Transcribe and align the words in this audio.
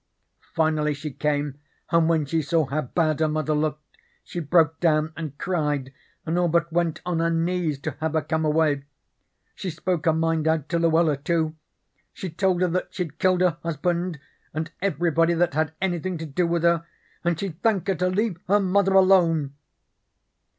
Finally 0.55 0.95
she 0.95 1.11
came, 1.11 1.59
and 1.91 2.09
when 2.09 2.25
she 2.25 2.41
saw 2.41 2.65
how 2.65 2.81
bad 2.81 3.19
her 3.19 3.27
mother 3.27 3.53
looked, 3.53 3.97
she 4.23 4.39
broke 4.39 4.79
down 4.79 5.13
and 5.15 5.37
cried 5.37 5.93
and 6.25 6.39
all 6.39 6.47
but 6.47 6.73
went 6.73 6.99
on 7.05 7.19
her 7.19 7.29
knees 7.29 7.77
to 7.77 7.91
have 7.99 8.13
her 8.13 8.21
come 8.23 8.43
away. 8.43 8.83
She 9.53 9.69
spoke 9.69 10.05
her 10.07 10.13
mind 10.13 10.47
out 10.47 10.67
to 10.69 10.79
Luella, 10.79 11.17
too. 11.17 11.53
She 12.13 12.31
told 12.31 12.61
her 12.63 12.67
that 12.69 12.91
she'd 12.95 13.19
killed 13.19 13.41
her 13.41 13.57
husband 13.61 14.19
and 14.55 14.71
everybody 14.81 15.35
that 15.35 15.53
had 15.53 15.71
anythin' 15.79 16.17
to 16.17 16.25
do 16.25 16.47
with 16.47 16.63
her, 16.63 16.83
and 17.23 17.39
she'd 17.39 17.61
thank 17.61 17.85
her 17.87 17.93
to 17.93 18.07
leave 18.09 18.37
her 18.47 18.59
mother 18.59 18.93
alone. 18.93 19.53